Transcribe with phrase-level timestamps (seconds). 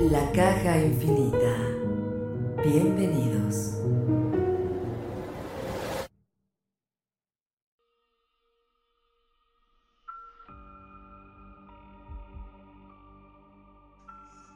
[0.00, 1.56] La caja infinita.
[2.64, 3.82] Bienvenidos.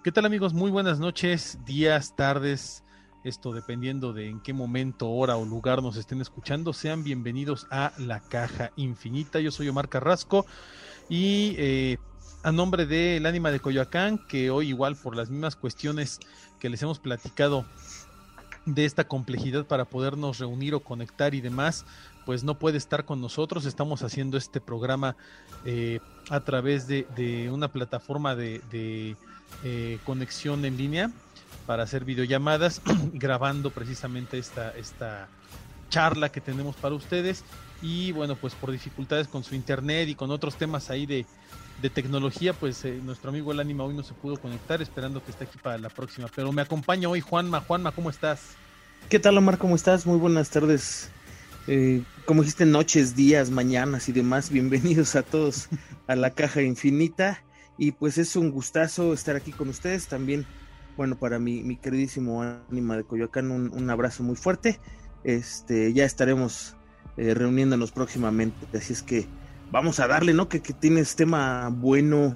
[0.04, 0.54] ¿Qué tal amigos?
[0.54, 2.84] Muy buenas noches, días, tardes,
[3.24, 6.72] esto dependiendo de en qué momento, hora o lugar nos estén escuchando.
[6.72, 9.40] Sean bienvenidos a La Caja Infinita.
[9.40, 10.46] Yo soy Omar Carrasco
[11.08, 11.98] y eh,
[12.42, 16.20] a nombre del ánima de Coyoacán, que hoy igual por las mismas cuestiones
[16.58, 17.64] que les hemos platicado
[18.66, 21.84] de esta complejidad para podernos reunir o conectar y demás,
[22.24, 23.64] pues no puede estar con nosotros.
[23.64, 25.16] Estamos haciendo este programa
[25.64, 29.16] eh, a través de, una plataforma de, de
[29.64, 31.10] eh, conexión en línea
[31.66, 32.80] para hacer videollamadas,
[33.12, 35.28] grabando precisamente esta, esta
[35.90, 37.44] charla que tenemos para ustedes.
[37.82, 41.26] Y bueno, pues por dificultades con su internet y con otros temas ahí de,
[41.80, 45.30] de tecnología, pues eh, nuestro amigo el ánima hoy no se pudo conectar, esperando que
[45.30, 46.28] esté aquí para la próxima.
[46.34, 47.60] Pero me acompaña hoy Juanma.
[47.60, 48.40] Juanma, ¿cómo estás?
[49.08, 49.58] ¿Qué tal, Omar?
[49.58, 50.06] ¿Cómo estás?
[50.06, 51.10] Muy buenas tardes.
[51.66, 54.50] Eh, como dijiste, noches, días, mañanas y demás.
[54.50, 55.68] Bienvenidos a todos
[56.06, 57.42] a la caja infinita.
[57.78, 60.06] Y pues es un gustazo estar aquí con ustedes.
[60.06, 60.46] También,
[60.96, 64.78] bueno, para mi, mi queridísimo ánima de Coyoacán, un, un abrazo muy fuerte.
[65.24, 66.76] Este, ya estaremos
[67.16, 68.66] eh, reuniéndonos próximamente.
[68.76, 69.26] Así es que
[69.72, 70.48] vamos a darle, ¿no?
[70.48, 72.34] Que, que tienes tema bueno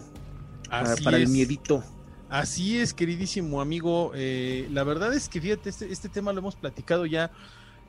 [0.68, 1.84] para, Así para el miedito.
[2.28, 4.10] Así es, queridísimo amigo.
[4.14, 7.30] Eh, la verdad es que fíjate, este, este tema lo hemos platicado ya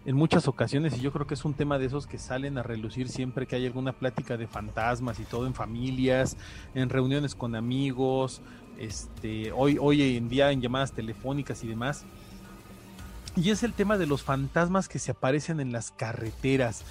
[0.05, 2.63] en muchas ocasiones y yo creo que es un tema de esos que salen a
[2.63, 6.37] relucir siempre que hay alguna plática de fantasmas y todo en familias,
[6.75, 8.41] en reuniones con amigos,
[8.77, 12.05] este, hoy, hoy en día en llamadas telefónicas y demás.
[13.35, 16.83] Y es el tema de los fantasmas que se aparecen en las carreteras.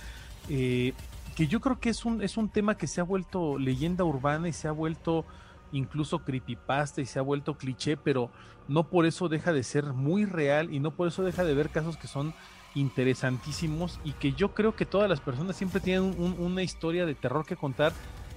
[0.48, 0.94] eh,
[1.36, 4.48] que yo creo que es un, es un tema que se ha vuelto leyenda urbana
[4.48, 5.26] y se ha vuelto
[5.72, 8.32] incluso creepypasta y se ha vuelto cliché, pero
[8.68, 11.70] no por eso deja de ser muy real y no por eso deja de ver
[11.70, 12.34] casos que son
[12.74, 17.14] interesantísimos y que yo creo que todas las personas siempre tienen un- una historia de
[17.16, 17.92] terror que contar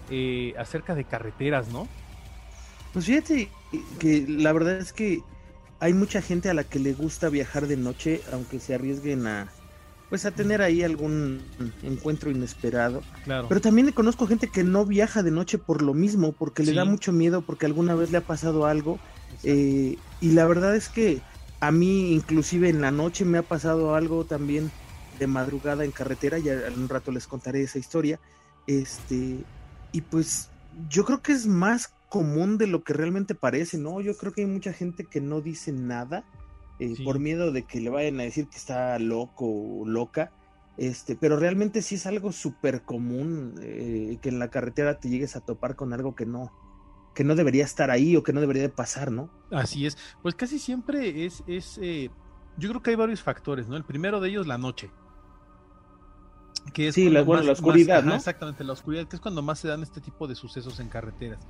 [0.10, 1.88] eh, acerca de carreteras, ¿no?
[2.94, 3.58] Pues fíjate
[4.00, 5.26] que la verdad es que
[5.80, 9.56] hay mucha gente a la que le gusta viajar de noche, aunque se arriesguen a
[10.10, 11.42] pues a tener ahí algún
[11.84, 13.04] encuentro inesperado.
[13.24, 13.48] Claro.
[13.48, 16.84] Pero también conozco gente que no viaja de noche por lo mismo, porque le da
[16.84, 19.00] mucho miedo, porque alguna vez le ha pasado algo.
[19.44, 21.22] Eh, y la verdad es que
[21.60, 24.72] a mí inclusive en la noche me ha pasado algo también
[25.20, 28.20] de madrugada en carretera, ya en un rato les contaré esa historia.
[28.66, 29.44] Este,
[29.92, 30.50] y pues
[30.90, 34.02] yo creo que es más común de lo que realmente parece, ¿no?
[34.02, 36.24] Yo creo que hay mucha gente que no dice nada
[36.80, 37.04] eh, Sí.
[37.04, 40.32] por miedo de que le vayan a decir que está loco o loca.
[40.78, 45.36] Este, pero realmente sí es algo súper común eh, que en la carretera te llegues
[45.36, 46.54] a topar con algo que no,
[47.14, 49.30] que no debería estar ahí o que no debería de pasar, ¿no?
[49.52, 49.98] Así es.
[50.22, 52.10] Pues casi siempre es, es eh,
[52.58, 53.76] yo creo que hay varios factores, ¿no?
[53.76, 54.90] El primero de ellos, la noche.
[56.74, 58.16] Que es Sí, cuando la- bueno, la oscuridad, ¿no?
[58.16, 61.46] Exactamente, la oscuridad, que es cuando más se dan este tipo de sucesos en carreteras.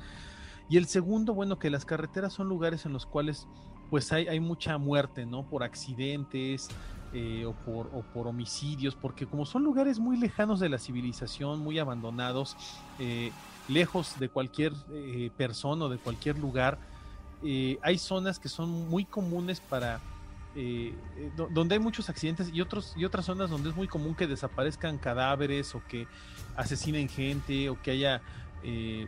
[0.69, 3.47] Y el segundo, bueno, que las carreteras son lugares en los cuales
[3.89, 5.43] pues hay, hay mucha muerte, ¿no?
[5.43, 6.69] Por accidentes
[7.13, 11.59] eh, o, por, o por homicidios, porque como son lugares muy lejanos de la civilización,
[11.59, 12.55] muy abandonados,
[12.99, 13.31] eh,
[13.67, 16.77] lejos de cualquier eh, persona o de cualquier lugar,
[17.43, 19.99] eh, hay zonas que son muy comunes para
[21.37, 24.27] do- donde hay muchos accidentes y otros y otras zonas donde es muy común que
[24.27, 26.05] desaparezcan cadáveres o que
[26.57, 28.21] asesinen gente o que haya
[28.63, 29.07] eh,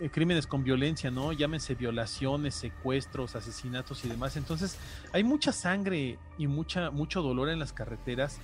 [0.00, 1.32] eh, crímenes con violencia, ¿no?
[1.32, 4.36] Llámense violaciones, secuestros, asesinatos y demás.
[4.36, 4.78] Entonces,
[5.12, 8.38] hay mucha sangre y mucha, mucho dolor en las carreteras.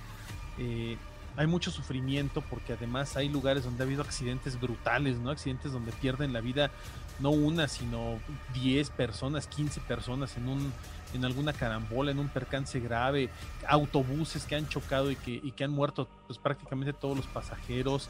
[0.57, 0.97] eh,
[1.37, 5.29] hay mucho sufrimiento porque además hay lugares donde ha habido accidentes brutales, ¿no?
[5.31, 6.71] Accidentes donde pierden la vida
[7.19, 8.19] no una, sino
[8.53, 10.73] 10 personas, 15 personas en un
[11.13, 13.29] en alguna carambola, en un percance grave,
[13.67, 18.09] autobuses que han chocado y que, y que han muerto pues prácticamente todos los pasajeros.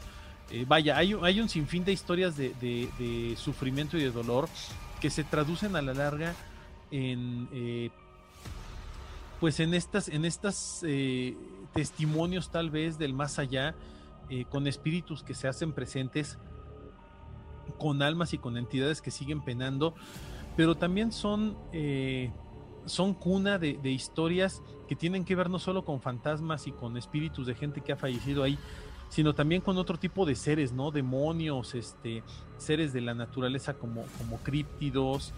[0.52, 4.50] Eh, vaya, hay, un sinfín de historias de, de, sufrimiento y de dolor
[5.00, 6.34] que se traducen a la larga
[6.90, 7.90] en eh,
[9.40, 11.36] pues en estas, en estas eh,
[11.72, 13.74] testimonios tal vez del más allá,
[14.28, 16.38] eh, con espíritus que se hacen presentes,
[17.78, 19.94] con almas y con entidades que siguen penando,
[20.54, 21.56] pero también son,
[22.84, 27.46] son cuna de, historias que tienen que ver no solo con fantasmas y con espíritus
[27.46, 28.58] de gente que ha fallecido ahí,
[29.12, 30.90] sino también con otro tipo de seres, ¿no?
[30.90, 32.22] Demonios, este,
[32.56, 35.34] seres de la naturaleza como, como críptidos,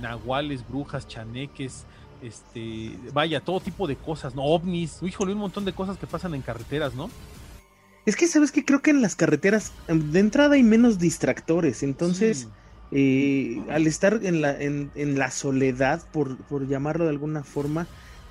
[0.00, 1.86] nahuales, brujas, chaneques,
[2.20, 4.42] este, vaya, todo tipo de cosas, ¿no?
[4.42, 7.08] OVNIs, híjole, un montón de cosas que pasan en carreteras, ¿no?
[8.06, 11.84] Es que, ¿sabes que Creo que en las carreteras, em, de entrada hay menos distractores,
[11.84, 12.48] entonces,
[12.90, 17.86] eh, al estar en la, en, la soledad, por, por llamarlo de alguna forma,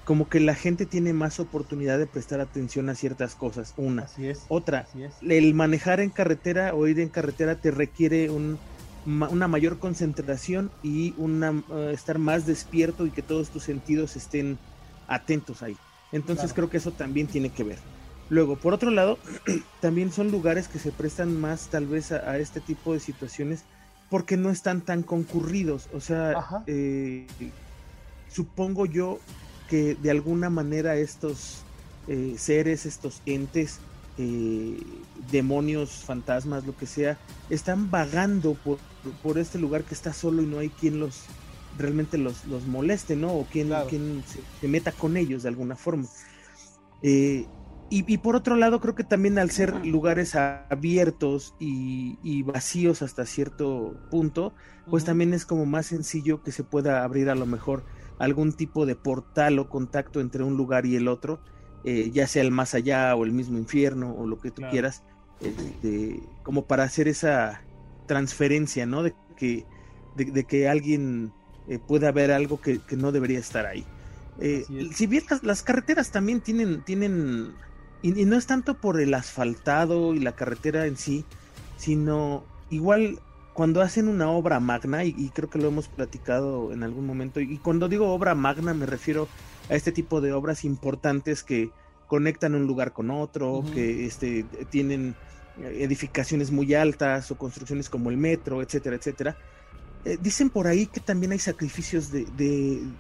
[0.08, 3.74] como que la gente tiene más oportunidad de prestar atención a ciertas cosas.
[3.76, 4.04] Una.
[4.04, 4.46] Así es.
[4.48, 4.88] Otra,
[5.22, 8.58] el manejar en carretera o ir en carretera te requiere un,
[9.06, 14.58] una mayor concentración y una, eh, estar más despierto y que todos tus sentidos estén
[15.10, 15.76] atentos ahí.
[16.14, 17.80] Entonces creo que eso también tiene que ver.
[18.30, 19.20] Luego, por otro lado,
[19.82, 23.66] también son lugares que se prestan más tal vez a, este tipo de situaciones
[24.10, 25.90] porque no están tan concurridos.
[25.92, 27.28] O sea, eh,
[28.30, 29.20] supongo yo
[29.70, 31.62] que de alguna manera estos
[32.08, 33.80] eh, seres, estos entes,
[34.18, 34.80] eh,
[35.32, 37.18] demonios, fantasmas, lo que sea,
[37.50, 38.80] están vagando por,
[39.22, 41.24] por, este lugar que está solo y no hay quien los
[41.78, 43.34] realmente los, los moleste, ¿no?
[43.34, 46.08] O quien, quien se, meta con ellos de alguna forma.
[47.04, 47.46] Eh,
[47.90, 53.96] y, por otro lado, creo que también al ser lugares abiertos y, vacíos hasta cierto
[54.12, 54.54] punto,
[54.90, 57.86] pues también es como más sencillo que se pueda abrir a lo mejor
[58.20, 61.40] algún tipo de portal o contacto entre un lugar y el otro
[61.84, 65.04] eh, ya sea el más allá o el mismo infierno o lo que tú quieras,
[65.40, 67.62] este, como para hacer esa
[68.08, 69.04] transferencia, ¿no?
[69.04, 69.66] De que,
[70.16, 71.32] de, que alguien
[71.70, 73.86] eh, pueda ver algo que, no debería estar ahí.
[74.40, 77.54] Eh, si bien las, carreteras también tienen, tienen
[78.02, 81.24] y, no es tanto por el asfaltado y la carretera en sí,
[81.78, 83.22] sino igual
[83.58, 87.58] cuando hacen una obra magna, y, creo que lo hemos platicado en algún momento, y
[87.58, 89.28] cuando digo obra magna me refiero
[89.68, 91.72] a este tipo de obras importantes que
[92.06, 95.16] conectan un lugar con otro, que este, tienen
[95.60, 99.36] edificaciones muy altas o construcciones como el metro, etcétera, etcétera.
[100.06, 102.28] Eh, dicen por ahí que también hay sacrificios de,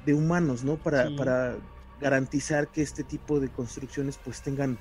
[0.07, 0.77] de, humanos, ¿no?
[0.77, 1.55] Para, para
[2.01, 4.79] garantizar que este tipo de construcciones pues tengan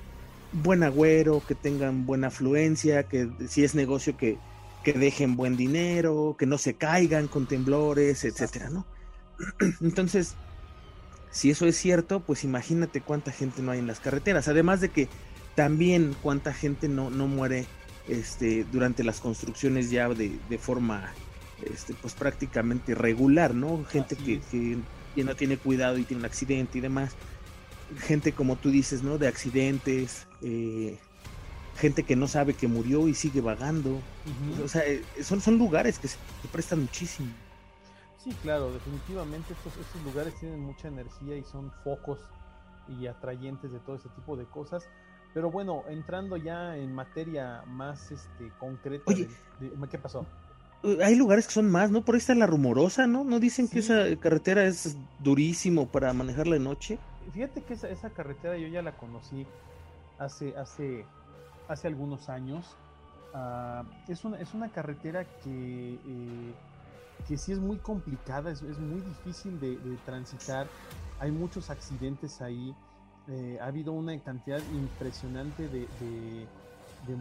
[0.53, 4.39] buen agüero, que tengan buena afluencia, que si es negocio que,
[4.87, 8.85] que dejen buen dinero, que no se caigan con temblores, etcétera, ¿no?
[9.81, 10.35] Entonces,
[11.29, 14.47] si eso es cierto, pues imagínate cuánta gente no hay en las carreteras.
[14.47, 15.09] Además de que
[15.55, 17.65] también cuánta gente no, no muere
[18.07, 21.13] este, durante las construcciones ya de, de forma
[21.69, 23.83] este, pues prácticamente regular, ¿no?
[23.83, 24.77] Gente que, que,
[25.21, 27.11] no tiene cuidado y tiene un accidente y demás.
[27.99, 29.17] Gente como tú dices, ¿no?
[29.17, 30.97] De accidentes, eh,
[31.77, 33.99] gente que no sabe que murió y sigue vagando.
[34.63, 36.17] O sea, eh, son, son lugares que se
[36.51, 37.31] prestan muchísimo.
[38.17, 42.19] Sí, claro, definitivamente estos, estos lugares tienen mucha energía y son focos
[42.99, 44.89] y atrayentes de todo ese tipo de cosas.
[45.33, 49.27] Pero bueno, entrando ya en materia más este, concreta, Oye,
[49.89, 50.25] ¿qué pasó?
[50.83, 52.03] Uh, hay lugares que son más, ¿no?
[52.03, 53.23] Por ahí está la rumorosa, ¿no?
[53.23, 56.99] ¿No dicen que esa carretera es durísimo para manejarla de noche?
[57.33, 59.45] Fíjate que esa, esa carretera yo ya la conocí
[60.17, 61.05] hace, hace,
[61.67, 62.77] hace algunos años.
[63.33, 66.53] Ah, es, una, es una carretera que eh,
[67.27, 70.67] que sí es muy complicada, es, muy difícil de, transitar,
[71.19, 72.73] hay muchos accidentes ahí,
[73.27, 76.47] eh, ha habido una cantidad impresionante de,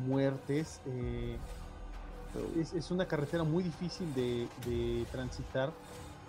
[0.07, 1.39] muertes, eh,
[2.57, 5.73] es, una carretera muy difícil de, transitar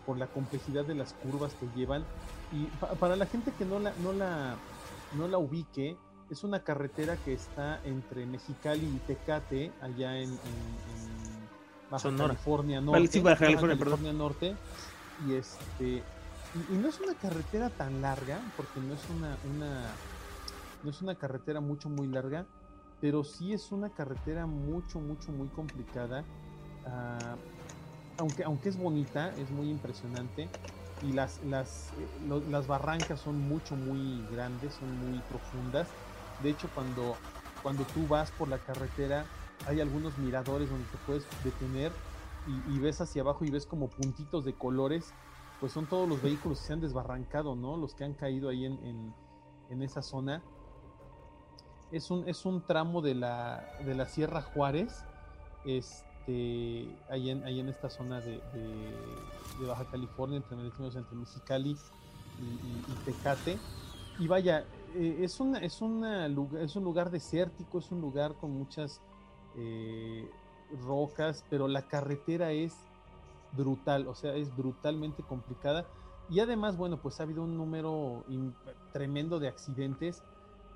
[0.06, 2.06] por la complejidad de las curvas que llevan
[2.54, 2.66] y
[3.00, 4.58] para la gente que no la, no la,
[5.14, 5.98] no la ubique,
[6.30, 10.38] es una carretera que está entre Mexicali y Tecate, allá en
[11.90, 13.22] Baja California Norte.
[13.22, 14.56] California, Norte.
[15.26, 16.04] Y este.
[16.54, 19.96] Y, no es una carretera tan larga, porque no es una, una,
[20.84, 22.46] no es una carretera mucho, muy larga,
[23.00, 26.24] pero sí es una carretera mucho, mucho, muy complicada.
[26.86, 27.36] Ah,
[28.18, 30.50] aunque, aunque es bonita, es muy impresionante.
[31.04, 35.88] Y las, las, eh, las barrancas son mucho, muy grandes, son muy profundas.
[36.42, 37.16] De hecho, cuando,
[37.64, 39.26] cuando tú vas por la carretera,
[39.66, 41.92] hay algunos miradores donde te puedes detener
[42.70, 45.14] y, ves hacia abajo y ves como puntitos de colores,
[45.60, 47.76] pues son todos los vehículos que se han desbarrancado, ¿no?
[47.76, 49.14] Los que han caído ahí en,
[49.70, 50.42] en, esa zona.
[51.92, 55.04] Es un, es un tramo de la, de la Sierra Juárez,
[55.66, 62.96] este, ahí, en, en esta zona de, de, Baja California, entre, entre Mexicali y, y,
[63.04, 63.58] Tecate.
[64.20, 64.66] Y vaya,
[64.98, 66.26] eh, es, una, es, una,
[66.60, 69.02] es un lugar desértico, es un lugar con muchas
[69.56, 70.30] eh,
[70.84, 72.74] rocas, pero la carretera es
[73.52, 75.86] brutal, o sea, es brutalmente complicada.
[76.30, 78.26] Y además, bueno, pues ha habido un número
[78.92, 80.24] tremendo de accidentes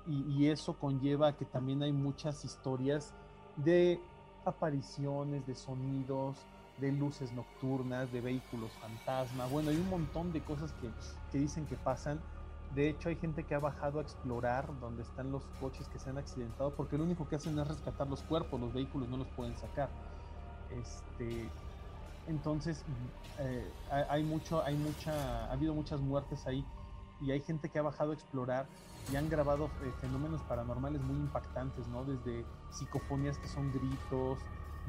[0.06, 3.14] y, eso conlleva que también hay muchas historias
[3.56, 4.00] de
[4.44, 6.38] apariciones, de sonidos,
[6.78, 9.46] de luces nocturnas, de vehículos fantasma.
[9.46, 10.88] Bueno, hay un montón de cosas que,
[11.30, 12.20] que dicen que pasan
[12.74, 16.08] de hecho, hay gente que ha bajado a explorar donde están los coches que se
[16.08, 19.28] han accidentado, porque lo único que hacen es rescatar los cuerpos, los vehículos no los
[19.28, 19.90] pueden sacar.
[20.70, 21.48] Este,
[22.28, 22.82] entonces,
[23.38, 23.70] eh,
[24.08, 26.64] hay mucho, hay mucha, ha habido muchas muertes ahí
[27.20, 28.66] y hay gente que ha bajado a explorar
[29.12, 32.04] y han grabado eh, fenómenos paranormales muy impactantes, ¿no?
[32.04, 34.38] Desde psicofonías que son gritos,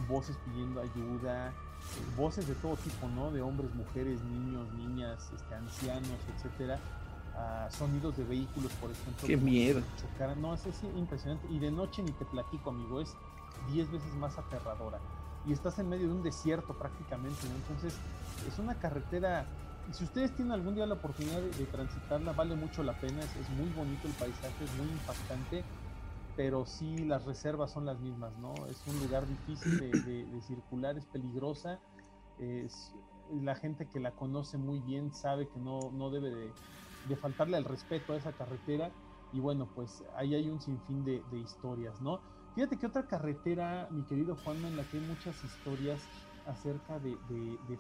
[0.07, 1.53] voces pidiendo ayuda, eh,
[2.15, 3.29] voces de todo tipo, ¿no?
[3.29, 6.79] De hombres, mujeres, niños, niñas, este, ancianos, etcétera
[7.69, 9.27] sonidos de vehículos, por ejemplo.
[9.27, 9.81] Qué miedo.
[10.37, 10.61] No, es,
[10.95, 11.47] impresionante.
[11.49, 13.15] Y de noche ni te platico, amigo, es
[13.71, 14.99] 10 veces más aterradora.
[15.45, 17.97] Y estás en medio de un desierto prácticamente, Entonces,
[18.47, 19.45] es una carretera.
[19.91, 23.21] Si ustedes tienen algún día la oportunidad de, transitarla, vale mucho la pena.
[23.21, 25.63] Es, muy bonito el paisaje, es muy impactante.
[26.35, 28.53] Pero sí, las reservas son las mismas, ¿no?
[28.67, 31.79] Es un lugar difícil de, circular, es peligrosa.
[32.39, 32.93] Es,
[33.41, 36.51] la gente que la conoce muy bien sabe que no, no debe de,
[37.05, 38.91] de faltarle el respeto a esa carretera.
[39.31, 42.19] Y bueno, pues ahí hay un sinfín de, historias, ¿no?
[42.55, 46.07] Fíjate que otra carretera, mi querido Juan, en la que hay muchas historias
[46.45, 47.17] acerca de,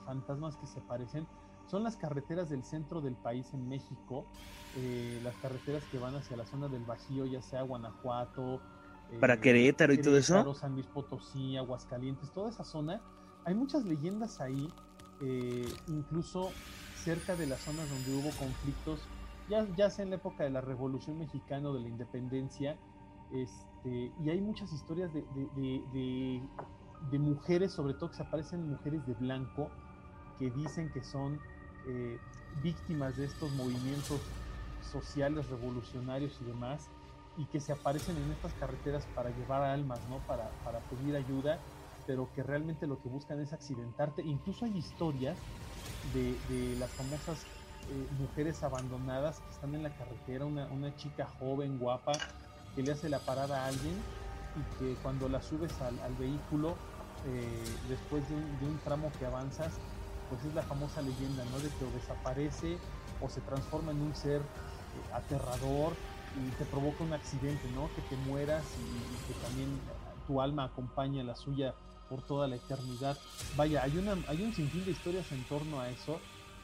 [0.05, 1.27] fantasmas que se parecen,
[1.67, 4.25] son las carreteras del centro del país en México,
[4.75, 8.61] eh, las carreteras que van hacia la zona del Bajío, ya sea Guanajuato,
[9.19, 10.53] para eh, Querétaro y todo eso.
[10.53, 13.01] San Luis Potosí, Aguascalientes, toda esa zona.
[13.45, 14.69] Hay muchas leyendas ahí,
[15.21, 16.51] eh, incluso
[17.03, 19.01] cerca de las zonas donde hubo conflictos,
[19.49, 22.77] ya, ya sea en la época de la Revolución Mexicana o de la Independencia,
[23.33, 25.23] este, y hay muchas historias de,
[27.11, 29.69] de, mujeres, sobre todo que se aparecen mujeres de blanco,
[30.39, 31.39] que dicen que son
[31.87, 32.17] eh,
[32.61, 34.21] víctimas de estos movimientos
[34.89, 36.87] sociales, revolucionarios y demás,
[37.37, 40.19] y que se aparecen en estas carreteras para llevar almas, ¿no?
[40.27, 41.59] Para, para pedir ayuda,
[42.05, 44.21] pero que realmente lo que buscan es accidentarte.
[44.21, 45.37] Incluso hay historias
[46.13, 47.39] de, las famosas
[47.89, 52.13] eh, mujeres abandonadas que están en la carretera, una, una, chica joven, guapa,
[52.75, 53.95] que le hace la parada a alguien
[54.55, 56.75] y que cuando la subes al, vehículo,
[57.25, 59.73] eh, después de un, de un, tramo que avanzas,
[60.29, 61.59] pues es la famosa leyenda, ¿no?
[61.59, 62.77] De que o desaparece
[63.21, 65.93] o se transforma en un ser eh, aterrador
[66.35, 67.89] y te provoca un accidente, ¿no?
[67.95, 69.69] Que te mueras y, y que también
[70.27, 71.73] tu alma acompaña a la suya
[72.13, 73.17] por toda la eternidad.
[73.57, 76.19] Vaya, hay, una, hay un sinfín de historias en torno a eso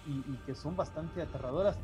[0.05, 1.75] y, que son bastante aterradoras,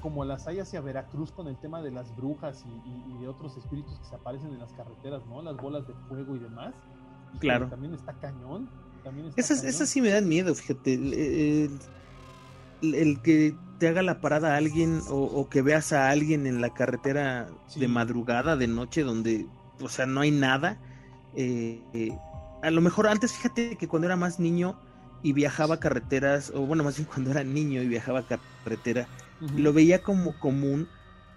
[0.00, 3.98] como las hay hacia Veracruz con el tema de las brujas y, de otros espíritus
[3.98, 5.42] que se aparecen en las carreteras, ¿no?
[5.42, 6.72] Las bolas de fuego y demás.
[7.38, 7.68] claro.
[7.68, 8.70] También está cañón.
[9.36, 10.94] esas, sí me dan miedo, fíjate.
[12.82, 16.72] El, que te haga la parada a alguien o, que veas a alguien en la
[16.72, 19.46] carretera de madrugada, de noche, donde,
[19.82, 20.78] o sea, no hay nada.
[21.34, 22.10] Eh, eh,
[22.62, 24.78] a lo mejor antes, fíjate que cuando era más niño
[25.22, 29.08] y viajaba carreteras, o bueno, más bien cuando era niño y viajaba carretera,
[29.56, 30.88] lo veía como común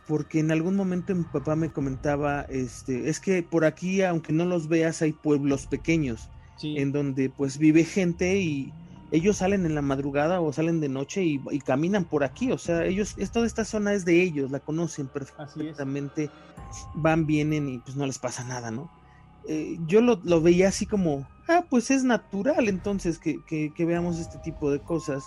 [0.07, 4.45] porque en algún momento mi papá me comentaba, este, es que por aquí, aunque no
[4.45, 6.29] los veas, hay pueblos pequeños
[6.61, 8.71] en donde pues vive gente y
[9.11, 12.85] ellos salen en la madrugada o salen de noche y, caminan por aquí, o sea,
[12.85, 16.29] ellos, es, toda esta zona es de ellos, la conocen perfectamente,
[16.93, 18.89] van, vienen y pues no les pasa nada, ¿no?
[19.47, 24.71] Eh, yo lo, veía así como, ah, pues es natural entonces que, veamos este tipo
[24.71, 25.25] de cosas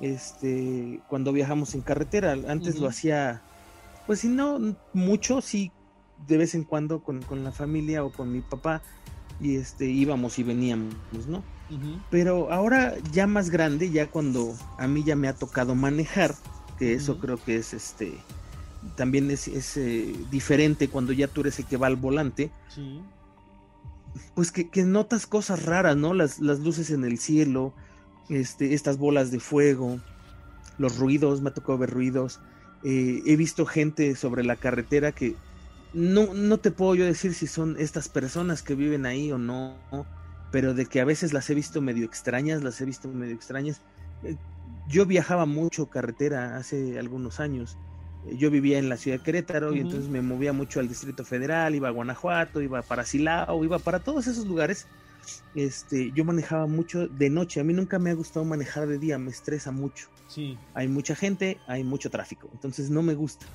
[0.00, 2.36] este, cuando viajamos en carretera.
[2.46, 3.42] Antes lo hacía,
[4.06, 5.72] pues si no mucho, sí,
[6.26, 8.82] de vez en cuando con, la familia o con mi papá,
[9.40, 10.94] y este, íbamos y veníamos,
[11.28, 11.42] ¿no?
[12.10, 16.34] Pero ahora ya más grande, ya cuando a mí ya me ha tocado manejar,
[16.78, 18.14] que eso creo que es este
[18.94, 22.50] también es, eh, diferente cuando ya tú eres el que va al volante.
[22.68, 23.02] Sí
[24.34, 26.14] pues que, notas cosas raras, ¿no?
[26.14, 27.74] Las, luces en el cielo,
[28.28, 30.00] este, estas bolas de fuego,
[30.78, 32.40] los ruidos, me ha tocado ver ruidos.
[32.84, 35.34] Eh, he visto gente sobre la carretera que
[35.92, 39.76] no, no te puedo yo decir si son estas personas que viven ahí o no,
[40.52, 43.80] pero de que a veces las he visto medio extrañas, las he visto medio extrañas.
[44.22, 44.36] Eh,
[44.88, 47.76] yo viajaba mucho carretera hace algunos años.
[48.36, 51.74] Yo vivía en la ciudad de Querétaro y entonces me movía mucho al Distrito Federal,
[51.74, 54.86] iba a Guanajuato, iba para Silao, iba para todos esos lugares.
[55.54, 57.60] Este, yo manejaba mucho de noche.
[57.60, 60.08] A mí nunca me ha gustado manejar de día, me estresa mucho.
[60.26, 60.58] Sí.
[60.74, 63.46] Hay mucha gente, hay mucho tráfico, entonces no me gusta.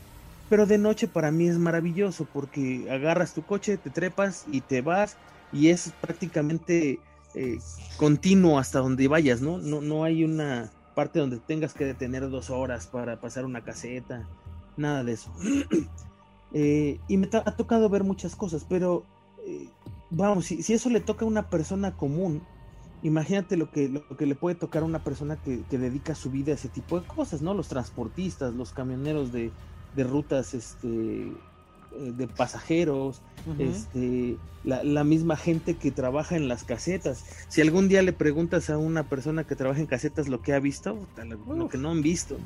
[0.49, 4.81] Pero de noche para mí es maravilloso porque agarras tu coche, te trepas y te
[4.81, 5.17] vas
[5.51, 6.99] y es prácticamente
[7.35, 7.59] eh,
[7.97, 9.57] continuo hasta donde vayas, ¿no?
[9.57, 9.81] ¿no?
[9.81, 14.27] No hay una parte donde tengas que detener dos horas para pasar una caseta,
[14.77, 15.31] nada de eso.
[16.55, 19.03] Eh, y me ha tocado ver muchas cosas, pero
[19.43, 19.67] eh,
[20.11, 22.43] vamos, si, si, eso le toca a una persona común,
[23.01, 26.29] imagínate lo que, lo que le puede tocar a una persona que, que, dedica su
[26.29, 27.55] vida a ese tipo de cosas, ¿no?
[27.55, 29.49] Los transportistas, los camioneros de,
[29.95, 31.31] de rutas este,
[31.97, 33.69] de pasajeros, uh -huh.
[33.69, 37.25] este, la, la, misma gente que trabaja en las casetas.
[37.47, 40.59] Si algún día le preguntas a una persona que trabaja en casetas lo que ha
[40.59, 42.37] visto, lo, lo que no han visto.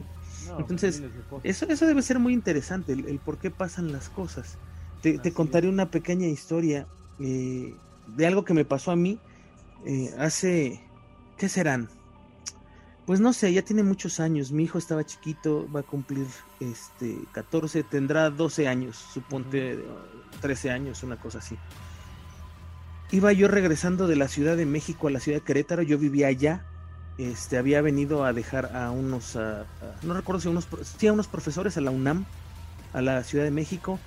[0.47, 1.03] No, Entonces,
[1.43, 4.57] eso, eso debe ser muy interesante, el, el por qué pasan las cosas.
[5.01, 6.87] Te, te contaré una pequeña historia
[7.19, 7.73] eh,
[8.15, 9.19] de algo que me pasó a mí
[9.85, 10.81] eh, hace,
[11.37, 11.89] ¿qué serán?
[13.05, 14.51] Pues no sé, ya tiene muchos años.
[14.51, 16.27] Mi hijo estaba chiquito, va a cumplir
[16.59, 20.39] este 14, tendrá 12 años, suponte uh -huh.
[20.41, 21.57] 13 años, una cosa así.
[23.11, 26.27] Iba yo regresando de la Ciudad de México a la ciudad de Querétaro, yo vivía
[26.27, 26.65] allá.
[27.17, 29.65] Este, había venido a dejar a unos, a, a,
[30.03, 32.25] no recuerdo si unos, sí, a unos profesores a la UNAM,
[32.93, 33.99] a la Ciudad de México.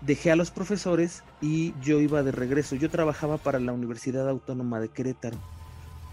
[0.00, 2.76] Dejé a los profesores y yo iba de regreso.
[2.76, 5.38] Yo trabajaba para la Universidad Autónoma de Querétaro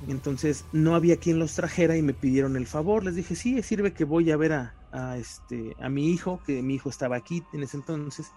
[0.07, 3.03] entonces no había quien los trajera y me pidieron el favor.
[3.03, 6.61] Les dije, sí, sirve que voy a ver a, a este, a mi hijo, que
[6.61, 8.27] mi hijo estaba aquí en ese entonces.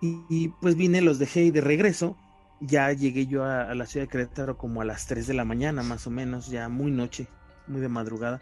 [0.00, 2.16] Y, y, pues vine, los dejé y de regreso.
[2.60, 5.44] Ya llegué yo a, a, la ciudad de Querétaro como a las 3 de la
[5.44, 7.26] mañana, más o menos, ya muy noche,
[7.66, 8.40] muy de madrugada.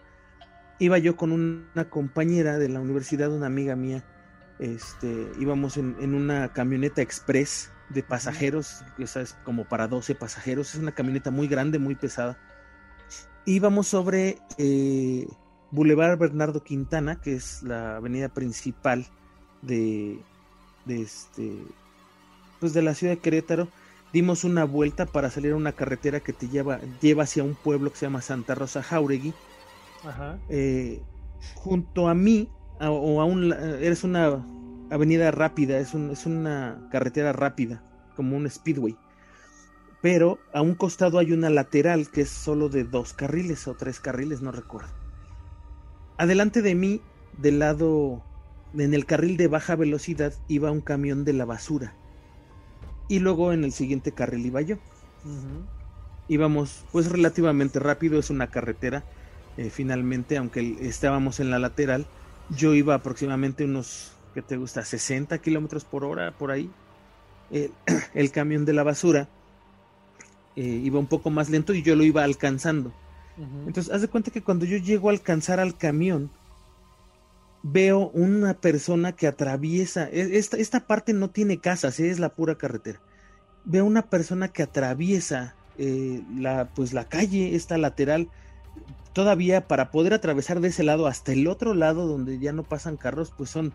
[0.78, 4.04] Iba yo con una compañera de la universidad, una amiga mía.
[4.58, 10.74] Este, íbamos en, en una camioneta express de pasajeros, esa es como para 12 pasajeros,
[10.74, 12.38] es una camioneta muy grande, muy pesada.
[13.44, 15.26] Íbamos sobre eh,
[15.70, 19.06] Boulevard Bernardo Quintana, que es la avenida principal
[19.62, 20.18] de,
[20.84, 21.52] de este
[22.60, 23.68] pues de la ciudad de Querétaro.
[24.12, 27.90] Dimos una vuelta para salir a una carretera que te lleva, lleva hacia un pueblo
[27.90, 29.32] que se llama Santa Rosa Jauregui.
[30.04, 30.38] Ajá.
[30.48, 31.02] Eh,
[31.54, 34.44] junto a mí, a, o a un, eres una
[34.90, 37.82] avenida rápida, es, un, es una carretera rápida,
[38.14, 38.96] como un speedway.
[40.02, 44.00] Pero a un costado hay una lateral que es solo de dos carriles o tres
[44.00, 44.90] carriles, no recuerdo.
[46.18, 47.00] Adelante de mí,
[47.38, 48.22] del lado,
[48.76, 51.94] en el carril de baja velocidad, iba un camión de la basura.
[53.12, 54.76] Y luego en el siguiente carril iba yo.
[55.26, 55.66] Uh -huh.
[56.28, 59.04] Íbamos pues relativamente rápido, es una carretera.
[59.58, 62.06] Eh, finalmente, aunque estábamos en la lateral,
[62.48, 64.82] yo iba aproximadamente unos que te gusta?
[64.82, 66.70] 60 kilómetros por hora, por ahí.
[67.50, 67.70] El,
[68.14, 69.28] el, camión de la basura
[70.56, 72.94] eh, iba un poco más lento y yo lo iba alcanzando.
[73.36, 73.66] Uh -huh.
[73.66, 76.30] Entonces, haz de cuenta que cuando yo llego a alcanzar al camión,
[77.62, 80.08] veo una persona que atraviesa.
[80.10, 82.10] e, Esta, esta parte no tiene casas, ¿eh?
[82.10, 83.00] es la pura carretera.
[83.64, 88.28] Veo una persona que atraviesa eh, la, pues, la calle, esta lateral,
[89.12, 92.96] todavía para poder atravesar de ese lado hasta el otro lado donde ya no pasan
[92.96, 93.72] carros, pues son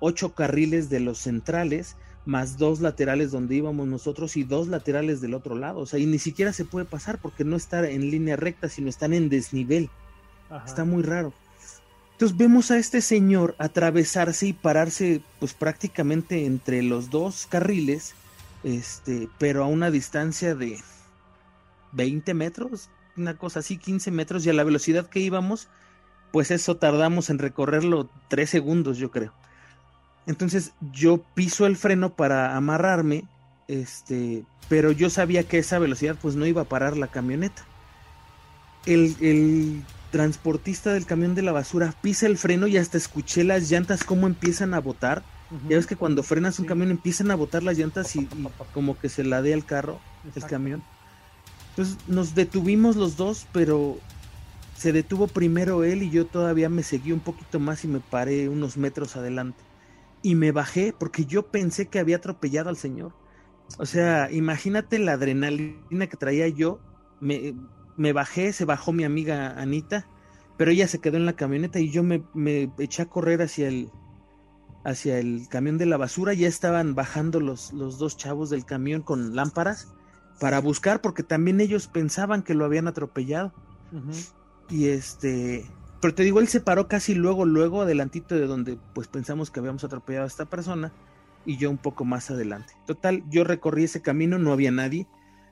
[0.00, 5.34] ocho carriles de los centrales, más dos laterales donde íbamos nosotros y dos laterales del
[5.34, 5.80] otro lado.
[5.80, 8.88] O sea, y ni siquiera se puede pasar porque no está en línea recta, sino
[8.88, 9.90] están en desnivel.
[10.50, 10.64] Ajá.
[10.66, 11.32] Está muy raro.
[12.18, 18.16] Entonces vemos a este señor atravesarse y pararse pues prácticamente entre los dos carriles,
[18.64, 20.80] este, pero a una distancia de
[21.92, 25.68] 20 metros, una cosa así, 15 metros, y a la velocidad que íbamos,
[26.32, 29.32] pues eso tardamos en recorrerlo tres segundos, yo creo.
[30.26, 33.26] Entonces yo piso el freno para amarrarme,
[33.68, 37.64] este, pero yo sabía que esa velocidad pues no iba a parar la camioneta.
[38.86, 43.70] El, el, transportista del camión de la basura pisa el freno y hasta escuché las
[43.70, 45.22] llantas cómo empiezan a botar.
[45.50, 45.68] Uh -huh.
[45.70, 46.68] Ya ves que cuando frenas un sí.
[46.68, 50.46] camión empiezan a botar las llantas y, y como que se ladea el carro, Exacto.
[50.46, 50.82] el camión.
[51.70, 53.98] Entonces nos detuvimos los dos, pero
[54.76, 58.48] se detuvo primero él y yo todavía me seguí un poquito más y me paré
[58.48, 59.62] unos metros adelante
[60.22, 63.12] y me bajé porque yo pensé que había atropellado al señor.
[63.78, 66.80] O sea, imagínate la adrenalina que traía yo.
[67.20, 67.54] Me,
[67.98, 70.06] me bajé, se bajó mi amiga Anita,
[70.56, 73.68] pero ella se quedó en la camioneta y yo me, me eché a correr hacia
[73.68, 73.90] el,
[74.84, 79.02] hacia el camión de la basura, ya estaban bajando los, los dos chavos del camión
[79.02, 79.92] con lámparas
[80.40, 83.52] para buscar, porque también ellos pensaban que lo habían atropellado.
[84.70, 85.66] Y este,
[86.00, 89.60] pero te digo, él se paró casi luego, luego adelantito de donde pues pensamos que
[89.60, 90.92] habíamos atropellado a esta persona
[91.44, 92.74] y yo un poco más adelante.
[92.86, 95.08] Total, yo recorrí ese camino, no había nadie.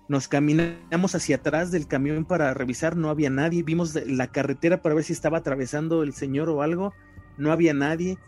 [0.09, 3.63] Nos caminamos hacia atrás del camión para revisar, no había nadie.
[3.63, 6.95] Vimos la carretera para ver si estaba atravesando el señor o algo,
[7.37, 8.19] no había nadie.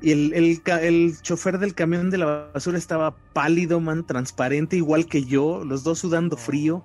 [0.00, 5.06] Y el, el, el, chofer del camión de la basura estaba pálido, man, transparente, igual
[5.06, 6.84] que yo, los dos sudando frío.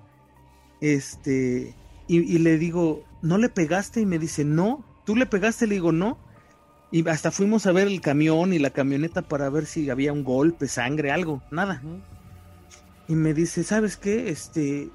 [0.79, 1.75] Este,
[2.07, 4.01] y, le digo, ¿no le pegaste?
[4.01, 5.67] Y me dice, no, ¿tú le pegaste?
[5.67, 6.17] Le digo, no.
[6.91, 10.23] Y hasta fuimos a ver el camión y la camioneta para ver si había un
[10.23, 11.81] golpe, sangre, algo, nada.
[13.11, 14.29] Y me dice, ¿sabes qué?
[14.29, 14.89] Este,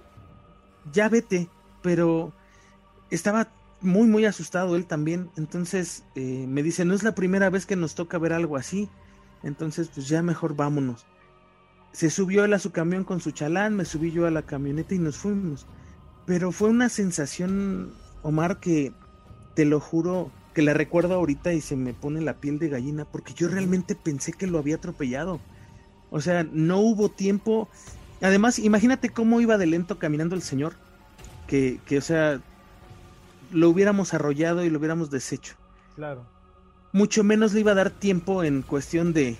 [0.90, 1.50] ya vete,
[1.82, 2.32] pero
[3.10, 3.48] estaba
[3.82, 5.28] muy, muy asustado él también.
[5.36, 8.88] Entonces eh, me dice, no es la primera vez que nos toca ver algo así.
[9.42, 11.04] Entonces, pues ya mejor vámonos.
[11.92, 14.94] Se subió él a su camión con su chalán, me subí yo a la camioneta
[14.94, 15.66] y nos fuimos.
[16.24, 18.94] Pero fue una sensación, Omar, que
[19.54, 23.04] te lo juro, que la recuerdo ahorita y se me pone la piel de gallina,
[23.04, 25.38] porque yo realmente pensé que lo había atropellado.
[26.10, 27.68] O sea, no hubo tiempo.
[28.20, 30.74] Además, imagínate cómo iba de lento caminando el señor.
[31.46, 32.40] Que, que o sea,
[33.52, 35.54] lo hubiéramos arrollado y lo hubiéramos deshecho.
[35.94, 36.24] Claro.
[36.92, 39.36] Mucho menos le iba a dar tiempo en cuestión de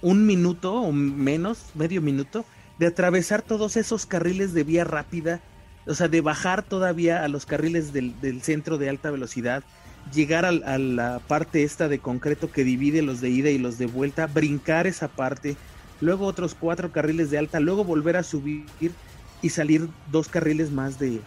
[0.00, 2.44] un minuto o menos, medio minuto,
[2.78, 5.42] de atravesar todos esos carriles de vía rápida
[5.88, 9.64] o sea, de bajar todavía a los carriles del, centro de alta velocidad,
[10.12, 13.86] llegar a, la parte esta de concreto que divide los de ida y los de
[13.86, 15.56] vuelta, brincar esa parte,
[16.00, 18.66] luego otros cuatro carriles de alta, luego volver a subir
[19.42, 21.20] y salir dos carriles más de,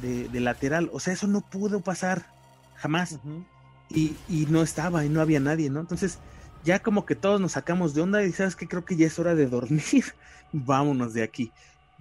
[0.00, 0.90] de, lateral.
[0.92, 2.26] O sea, eso no pudo pasar
[2.76, 3.18] jamás.
[3.90, 5.80] y, y, no estaba y no había nadie, ¿no?
[5.80, 6.18] Entonces,
[6.64, 9.18] ya como que todos nos sacamos de onda y sabes que creo que ya es
[9.18, 10.04] hora de dormir.
[10.52, 11.52] Vámonos de aquí.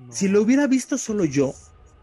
[0.09, 1.53] Si lo hubiera visto solo yo,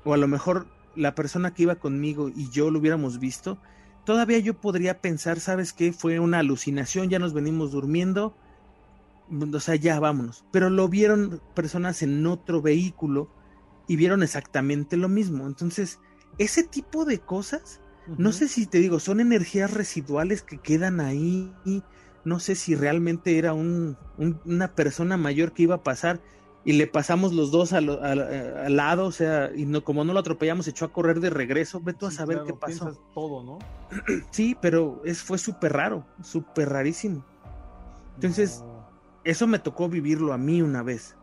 [0.04, 3.58] o a lo mejor la persona que iba conmigo y yo lo hubiéramos visto,
[4.04, 5.92] todavía yo podría pensar, ¿sabes qué?
[5.92, 8.34] Fue una alucinación, ya nos venimos durmiendo,
[9.30, 10.44] o sea, ya vámonos.
[10.50, 13.28] Pero lo vieron personas en otro vehículo
[13.86, 15.46] y vieron exactamente lo mismo.
[15.46, 15.98] Entonces,
[16.38, 17.80] ese tipo de cosas,
[18.18, 21.52] no sé si te digo, son energías residuales que quedan ahí.
[22.24, 23.96] No sé si realmente era un,
[24.44, 26.20] una persona mayor que iba a pasar
[26.64, 30.20] y le pasamos los dos al, al, lado, o sea, y no, como no lo
[30.20, 32.92] atropellamos, echó a correr de regreso, ve tú a saber qué pasó.
[33.14, 33.58] todo, ¿no?
[34.30, 37.24] sí, pero es, fue súper raro, súper rarísimo.
[38.16, 38.62] Entonces,
[39.30, 41.16] eso me tocó vivirlo a mí una vez.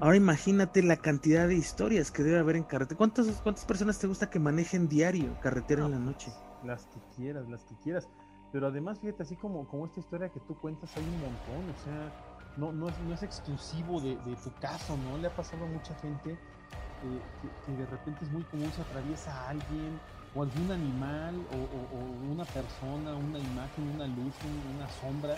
[0.00, 2.96] Ahora imagínate la cantidad de historias que debe haber en carretera.
[2.96, 6.32] ¿Cuántas, ¿Cuántas personas te gusta que manejen diario carretera en la noche?
[6.62, 8.08] Las que quieras, las que quieras.
[8.52, 11.84] Pero además, fíjate, así como, como esta historia que tú cuentas, hay un montón, o
[11.84, 15.18] sea no, no, es, no es exclusivo de, tu caso, ¿no?
[15.18, 17.20] Le ha pasado a mucha gente eh,
[17.66, 20.00] que, de repente es muy común se atraviesa a alguien
[20.34, 24.34] o algún animal o, una persona, una imagen, una luz,
[24.74, 25.34] una sombra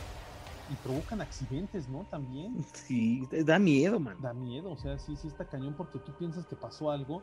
[0.69, 2.05] y provocan accidentes, ¿no?
[2.05, 2.65] También.
[2.75, 4.17] Sí, da miedo, man.
[4.21, 7.23] Da miedo, o sea, sí, sí está cañón porque tú piensas que pasó algo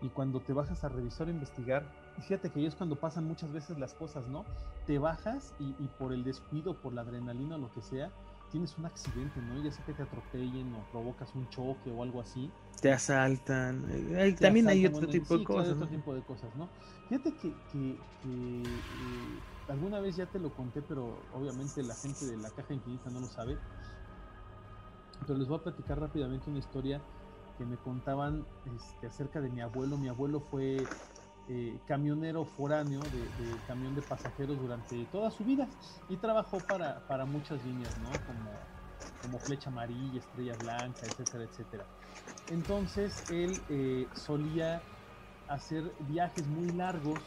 [0.00, 1.84] y cuando te bajas a revisar o investigar,
[2.20, 4.44] fíjate que ahí es cuando pasan muchas veces las cosas, ¿no?
[4.86, 8.12] Te bajas y, y por el descuido, por la adrenalina o lo que sea,
[8.50, 9.62] tienes un accidente, ¿no?
[9.62, 12.50] Ya sea que te atropellen o provocas un choque o algo así.
[12.80, 13.84] Te asaltan.
[13.90, 15.74] Eh, también hay otro tipo de cosas.
[15.74, 16.68] otro tipo de cosas, ¿no?
[17.08, 22.36] Fíjate que, que, eh, alguna vez ya te lo conté, pero obviamente la gente de
[22.36, 23.58] la caja infinita no lo sabe.
[25.26, 27.00] Pero les voy a platicar rápidamente una historia
[27.58, 29.98] que me contaban este, acerca de mi abuelo.
[29.98, 30.78] Mi abuelo fue
[31.50, 35.66] eh, camionero foráneo de, camión de pasajeros durante toda su vida
[36.08, 38.10] y trabajó para, para muchas líneas, ¿no?
[38.26, 38.50] Como,
[39.22, 41.86] como Flecha Amarilla, Estrella Blanca, etcétera, etcétera.
[42.50, 44.82] Entonces él eh, solía
[45.48, 47.22] hacer viajes muy largos,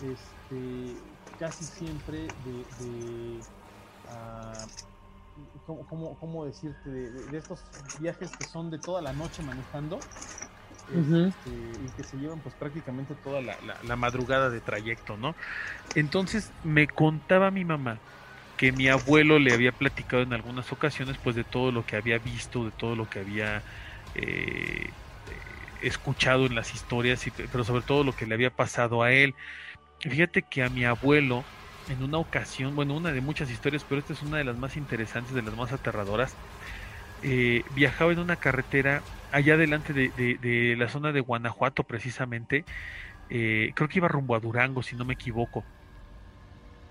[0.00, 0.96] este,
[1.38, 3.42] casi siempre de,
[4.06, 4.66] ah,
[5.66, 6.88] ¿cómo, decirte?
[6.88, 7.64] de, estos
[7.98, 10.00] viajes que son de toda la noche manejando
[10.92, 15.34] este, y que se llevan pues prácticamente toda la, madrugada de trayecto, ¿no?
[15.94, 17.98] Entonces me contaba mi mamá
[18.56, 22.18] que mi abuelo le había platicado en algunas ocasiones pues de todo lo que había
[22.18, 23.62] visto, de todo lo que había
[24.14, 24.90] eh,
[25.80, 29.34] escuchado en las historias, pero sobre todo lo que le había pasado a él.
[30.00, 31.44] Fíjate que a mi abuelo
[31.88, 34.76] en una ocasión, bueno, una de muchas historias, pero esta es una de las más
[34.76, 36.34] interesantes, de las más aterradoras,
[37.22, 42.64] eh, viajaba en una carretera allá delante de, la zona de Guanajuato precisamente,
[43.28, 45.64] eh, creo que iba rumbo a Durango si no me equivoco.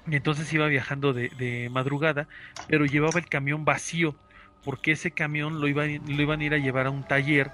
[0.08, 2.28] Y entonces iba viajando de, de madrugada,
[2.68, 4.16] pero llevaba el camión vacío,
[4.64, 7.52] porque ese camión lo iban, lo iban a ir a llevar a un taller,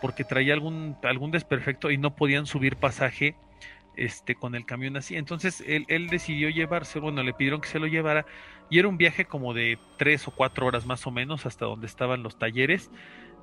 [0.00, 3.36] porque traía algún, algún desperfecto y no podían subir pasaje
[3.96, 5.16] este, con el camión así.
[5.16, 8.26] Entonces él, él decidió llevarse, bueno, le pidieron que se lo llevara
[8.68, 11.86] y era un viaje como de tres o cuatro horas más o menos hasta donde
[11.86, 12.90] estaban los talleres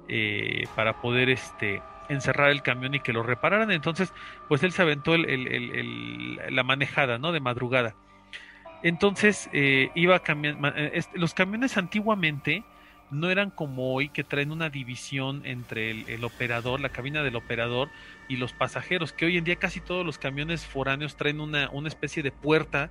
[0.08, 3.72] eh, para poder este, encerrar el camión y que lo repararan.
[3.72, 4.14] Entonces,
[4.48, 7.32] pues él se aventó el, el, la manejada, ¿no?
[7.32, 7.96] De madrugada.
[8.84, 12.64] Entonces, eh, iba a eh, los camiones antiguamente
[13.12, 17.90] no eran como hoy que traen una división entre el, operador, la cabina del operador
[18.30, 21.90] y los pasajeros, que hoy en día casi todos los camiones foráneos traen una, una
[21.90, 22.90] especie de puerta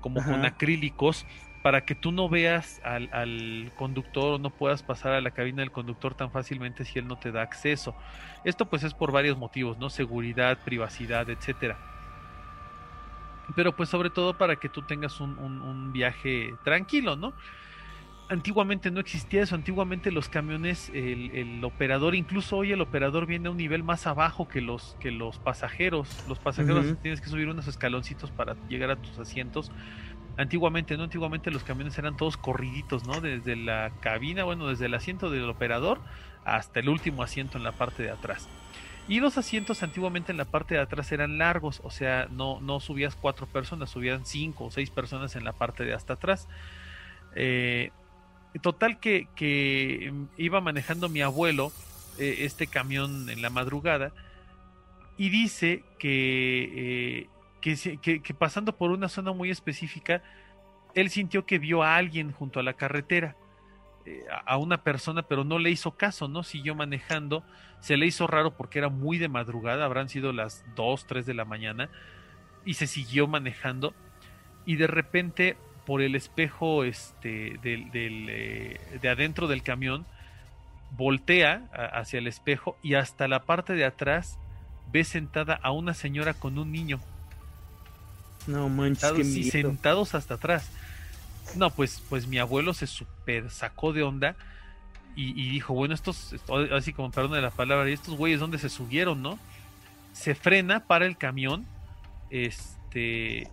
[0.00, 1.26] como con acrílicos
[1.62, 5.60] para que tú no veas al, al conductor o no puedas pasar a la cabina
[5.62, 7.94] del conductor tan fácilmente si él no te da acceso.
[8.44, 9.90] Esto pues es por varios motivos, ¿no?
[9.90, 11.78] Seguridad, privacidad, etcétera.
[13.54, 17.34] Pero pues sobre todo para que tú tengas un, un viaje tranquilo, ¿no?
[18.30, 23.50] antiguamente no existía eso, antiguamente los camiones, el, operador, incluso hoy el operador viene a
[23.50, 27.66] un nivel más abajo que los, que los pasajeros, los pasajeros tienes que subir unos
[27.66, 29.72] escaloncitos para llegar a tus asientos.
[30.40, 31.04] Antiguamente, ¿no?
[31.04, 33.20] Antiguamente los camiones eran todos corriditos, ¿no?
[33.20, 36.00] Desde la cabina, bueno, desde el asiento del operador
[36.44, 38.48] hasta el último asiento en la parte de atrás.
[39.06, 42.80] Y los asientos antiguamente en la parte de atrás eran largos, o sea, no, no
[42.80, 46.48] subías cuatro personas, subían cinco o seis personas en la parte de hasta atrás.
[47.34, 47.90] Eh,
[48.62, 51.70] Total que, que iba manejando mi abuelo
[52.18, 54.12] eh, este camión en la madrugada
[55.16, 57.26] y dice que, eh,
[57.60, 60.22] que, pasando por una zona muy específica,
[60.94, 63.36] él sintió que vio a alguien junto a la carretera,
[64.06, 66.42] eh, a una persona, pero no le hizo caso, ¿no?
[66.42, 67.44] Siguió manejando,
[67.80, 71.34] se le hizo raro porque era muy de madrugada, habrán sido las 2, 3 de
[71.34, 71.90] la mañana,
[72.64, 73.94] y se siguió manejando,
[74.66, 80.06] y de repente por el espejo este, eh, de adentro del camión,
[80.96, 84.38] voltea hacia el espejo y hasta la parte de atrás
[84.92, 87.00] ve sentada a una señora con un niño.
[88.46, 90.68] No manches, sentados, sentados hasta atrás.
[91.56, 94.36] No, pues, pues mi abuelo se super sacó de onda
[95.16, 96.34] y, dijo, bueno, estos,
[96.72, 99.38] así como perdón de la palabra, y estos güeyes dónde se subieron, ¿no?
[100.14, 101.66] Se frena para el camión,
[102.30, 103.50] este,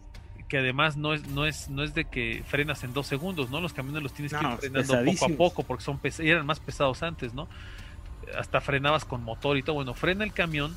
[0.48, 3.60] que además no es, no es, no es de que frenas en dos segundos, ¿no?
[3.60, 7.04] Los camiones los tienes que ir frenando poco a poco porque son eran más pesados
[7.04, 7.50] antes, ¿no?
[8.38, 9.76] Hasta frenabas con motor y todo.
[9.76, 10.74] Bueno, frena el camión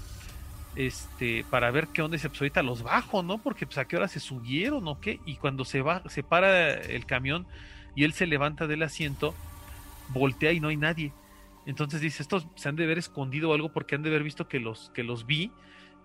[0.76, 3.38] este para ver qué onda y pues ahorita los bajo, ¿no?
[3.38, 5.20] Porque pues a qué hora se subieron o qué.
[5.26, 7.46] Y cuando se va, se para el camión
[7.94, 9.34] y él se levanta del asiento,
[10.08, 11.12] voltea y no hay nadie.
[11.66, 14.60] Entonces dice, estos se han de haber escondido algo porque han de haber visto que
[14.60, 15.50] los, que los vi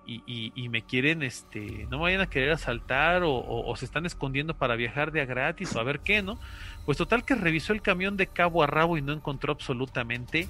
[0.07, 4.75] y, me quieren, este, no me vayan a querer asaltar o, se están escondiendo para
[4.75, 6.37] viajar de a gratis o a ver qué, ¿no?
[6.85, 10.47] Pues total que revisó el camión de cabo a rabo y no encontró absolutamente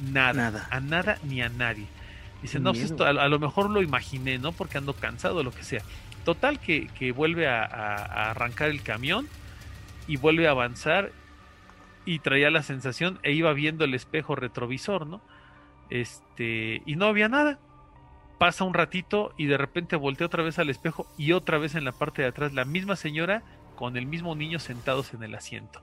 [0.00, 1.86] nada, a nada ni a nadie.
[2.42, 4.52] Dice, no, pues esto, a, lo mejor lo imaginé, ¿no?
[4.52, 5.82] Porque ando cansado o lo que sea.
[6.24, 9.28] Total que, vuelve a, a, arrancar el camión
[10.06, 11.10] y vuelve a avanzar
[12.04, 15.20] y traía la sensación e iba viendo el espejo retrovisor, ¿no?
[15.90, 17.58] Este, y no había nada
[18.38, 21.84] pasa un ratito y de repente voltea otra vez al espejo y otra vez en
[21.84, 23.42] la parte de atrás la misma señora
[23.74, 25.82] con el mismo niño sentados en el asiento.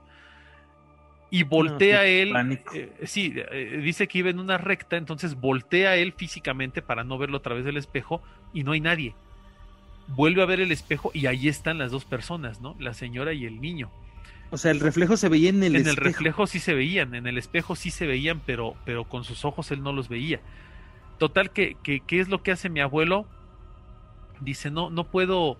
[1.30, 2.32] Y voltea él,
[2.72, 7.18] eh, sí, eh, dice que iba en una recta, entonces voltea él físicamente para no
[7.18, 8.22] verlo a través del espejo
[8.54, 9.14] y no hay nadie.
[10.08, 12.76] Vuelve a ver el espejo y ahí están las dos personas, ¿no?
[12.78, 13.90] La señora y el niño.
[14.50, 17.26] O sea, el reflejo se veía en el En el reflejo sí se veían, en
[17.26, 20.40] el espejo sí se veían, pero, pero con sus ojos él no los veía.
[21.18, 23.26] Total, que, que, ¿qué es lo que hace mi abuelo?
[24.40, 25.58] Dice, no, no puedo,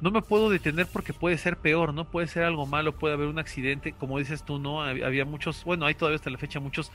[0.00, 2.04] no me puedo detener porque puede ser peor, ¿no?
[2.04, 4.82] Puede ser algo malo, puede haber un accidente, como dices tú, ¿no?
[4.82, 6.90] Había muchos, bueno, hay todavía hasta la fecha muchos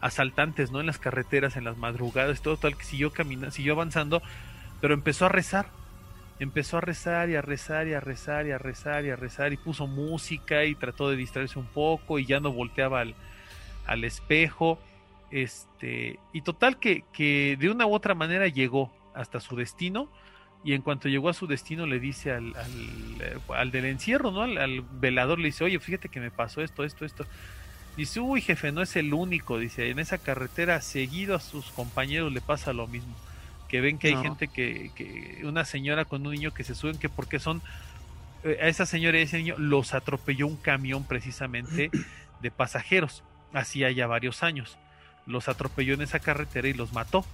[0.00, 0.80] asaltantes, ¿no?
[0.80, 4.22] En las carreteras, en las madrugadas, todo tal que siguió caminando, siguió avanzando,
[4.80, 5.66] pero empezó a rezar,
[6.38, 9.52] empezó a rezar y a rezar y a rezar y a rezar y a rezar
[9.52, 13.14] y puso música y trató de distraerse un poco y ya no volteaba al,
[13.86, 14.78] al espejo
[15.30, 20.08] este, y total que, que de una u otra manera llegó hasta su destino.
[20.64, 22.52] Y en cuanto llegó a su destino, le dice al,
[23.54, 24.42] al, del encierro, ¿no?
[24.42, 27.24] Al, velador, le dice, oye, fíjate que me pasó esto, esto, esto.
[27.96, 29.58] Dice, uy, jefe, no es el único.
[29.58, 33.14] Dice, en esa carretera, seguido a sus compañeros le pasa lo mismo.
[33.68, 36.98] Que ven que hay gente que, que, una señora con un niño que se suben,
[36.98, 37.62] que porque son,
[38.44, 41.90] eh, a esa señora y a ese niño los atropelló un camión precisamente
[42.40, 44.78] de pasajeros, hacía ya varios años
[45.26, 47.24] los atropelló en esa carretera y los mató.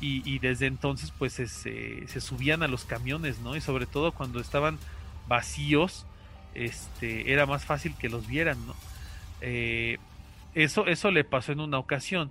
[0.00, 3.56] Y, desde entonces pues se, se, subían a los camiones, ¿no?
[3.56, 4.78] Y sobre todo cuando estaban
[5.26, 6.06] vacíos,
[6.54, 8.74] este, era más fácil que los vieran, ¿no?
[9.40, 9.98] Eh,
[10.54, 12.30] eso, eso le pasó en una ocasión.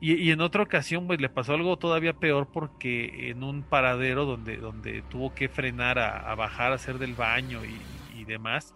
[0.00, 4.56] Y, en otra ocasión, pues le pasó algo todavía peor porque en un paradero donde,
[4.56, 8.74] donde tuvo que frenar a, bajar a hacer del baño y, demás,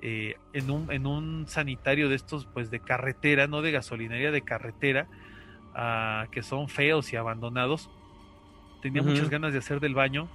[0.00, 4.42] eh, en, un, en un sanitario de estos, pues de carretera, no de gasolinería, de
[4.42, 5.08] carretera,
[6.30, 7.88] que son feos y abandonados,
[8.82, 10.28] tenía muchas ganas de hacer del baño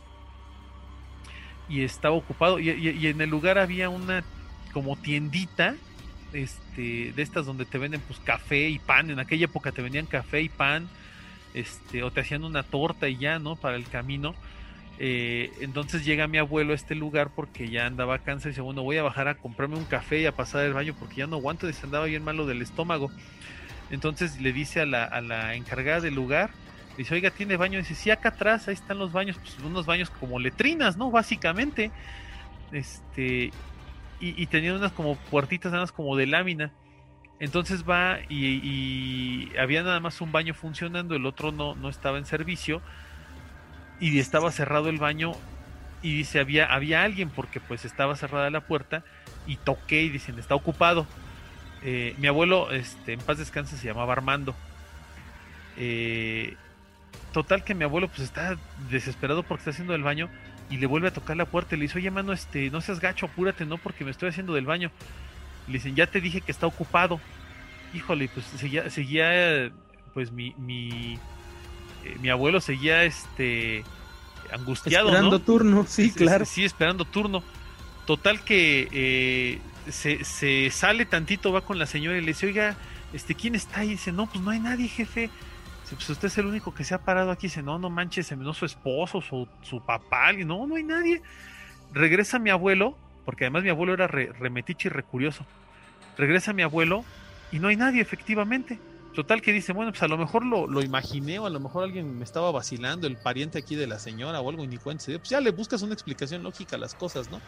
[1.69, 2.59] y estaba ocupado.
[2.59, 4.23] Y, en el lugar había una
[4.73, 5.75] como tiendita
[6.33, 9.09] este, de estas donde te venden pues café y pan.
[9.09, 10.87] En aquella época te vendían café y pan,
[11.53, 13.55] este, o te hacían una torta y ya, ¿no?
[13.55, 14.35] Para el camino.
[14.99, 18.83] Eh, entonces llega mi abuelo a este lugar porque ya andaba cansado y dice, bueno,
[18.83, 21.37] voy a bajar a comprarme un café y a pasar el baño porque ya no
[21.37, 23.11] aguanto, dice, andaba bien malo del estómago.
[23.93, 26.49] Entonces le dice a la, a la encargada del lugar,
[26.97, 27.79] Dice, oiga, ¿tiene baño?
[27.79, 31.09] Dice, sí, acá atrás, ahí están los baños, pues unos baños como letrinas, ¿no?
[31.09, 31.91] Básicamente.
[32.71, 33.51] Este,
[34.19, 36.71] y, y tenían unas como puertitas, nada más como de lámina.
[37.39, 42.25] Entonces va y, había nada más un baño funcionando, el otro no, no estaba en
[42.25, 42.81] servicio.
[43.99, 45.31] Y estaba cerrado el baño.
[46.03, 49.03] Y dice, había, había alguien porque pues estaba cerrada la puerta.
[49.47, 51.07] Y toqué y dicen, está ocupado.
[51.83, 54.55] Eh, mi abuelo, este, en paz descanse, se llamaba Armando.
[55.77, 56.55] Eh,
[57.33, 58.57] Total que mi abuelo pues está
[58.91, 60.29] desesperado porque está haciendo el baño
[60.69, 62.99] y le vuelve a tocar la puerta y le dice, oye mano, este, no seas
[62.99, 63.79] gacho, apúrate, ¿no?
[63.79, 64.91] Porque me estoy haciendo del baño.
[65.67, 67.19] le dicen, ya te dije que está ocupado.
[67.93, 69.71] Híjole, pues seguía, seguía
[70.13, 71.15] pues mi, mi,
[72.05, 73.83] eh, mi abuelo seguía este
[74.51, 75.07] angustiado.
[75.07, 76.45] Esperando turno, sí, claro.
[76.45, 77.43] Sí, esperando turno.
[78.05, 82.75] Total que eh, se, sale tantito, va con la señora y le dice, oiga,
[83.13, 83.89] este, ¿quién está ahí?
[83.89, 85.29] dice, no, pues no hay nadie, jefe
[85.95, 87.47] pues usted es el único que se ha parado aquí.
[87.47, 91.21] Dice, no, no manches, no su esposo, su, su papá, no, no hay nadie.
[91.91, 95.45] Regresa mi abuelo, porque además mi abuelo era remetiche y recurioso.
[96.17, 97.03] Regresa mi abuelo
[97.51, 98.79] y no hay nadie, efectivamente.
[99.13, 101.83] Total que dice, bueno, pues a lo mejor lo, lo, imaginé o a lo mejor
[101.83, 104.77] alguien me estaba vacilando, el pariente aquí de la señora o algo, y.
[104.77, 107.39] Pues ya le buscas una explicación lógica a las cosas, ¿no?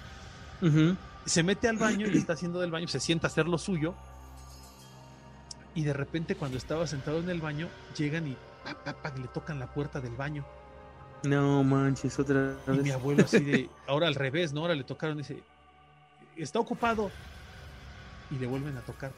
[1.25, 3.95] Se mete al baño y está haciendo del baño, se sienta a hacer lo suyo
[5.75, 8.37] y de repente cuando estaba sentado en el baño, llegan y
[9.19, 10.45] le tocan la puerta del baño.
[11.23, 12.77] No manches, otra vez.
[12.79, 14.61] Y mi abuelo así de, ahora al revés, ¿no?
[14.61, 15.43] Ahora le tocaron y dice,
[16.37, 17.11] está ocupado.
[18.31, 19.11] Y le vuelven a tocar,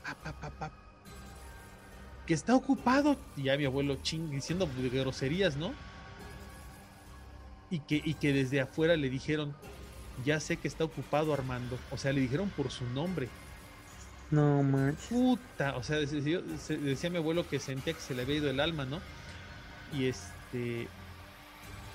[2.26, 3.16] Que está ocupado.
[3.38, 5.74] Y ya mi abuelo ching, diciendo groserías, ¿no?
[7.70, 9.56] Y que, y que desde afuera le dijeron,
[10.26, 11.78] ya sé que está ocupado Armando.
[11.92, 13.30] O sea, le dijeron por su nombre.
[14.30, 15.08] No manches.
[15.08, 18.86] Puta, o sea, decía, mi abuelo que sentía que se le había ido el alma,
[18.86, 19.00] ¿no?
[19.94, 20.88] Y este.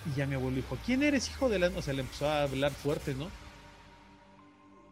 [0.04, 1.68] Y ya mi abuelo dijo, ¿quién eres, hijo de la.?
[1.76, 3.28] O sea, le empezó a hablar fuerte, ¿no?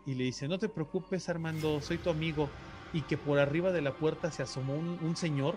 [0.06, 2.50] Y le dice, no te preocupes, Armando, soy tu amigo.
[2.92, 5.56] Y que por arriba de la puerta se asomó un, señor.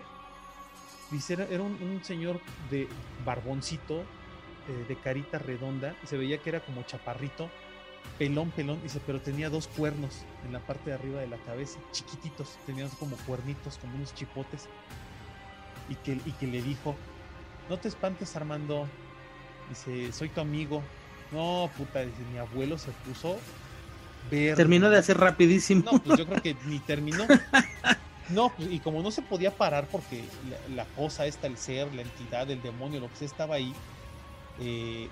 [1.12, 2.88] Dice, era, un, señor de
[3.26, 4.04] barboncito,
[4.68, 5.96] eh, de carita redonda.
[6.04, 7.50] Y se veía que era como chaparrito
[8.18, 11.80] pelón, pelón, dice, pero tenía dos cuernos en la parte de arriba de la cabeza,
[11.92, 14.68] chiquititos, tenían como cuernitos, como unos chipotes,
[15.90, 16.96] y que, y que le dijo,
[17.70, 18.88] no te espantes Armando,
[19.70, 20.84] dice, soy tu amigo,
[21.32, 23.38] no, puta, dice, mi abuelo se puso.
[24.30, 25.84] Terminó de hacer rapidísimo.
[25.92, 27.26] No, pues yo creo que ni terminó.
[28.30, 30.24] No, pues, y como no se podía parar porque
[30.74, 33.76] la, cosa esta, el ser, la entidad, el demonio, lo que sea estaba ahí,
[34.60, 35.10] eh,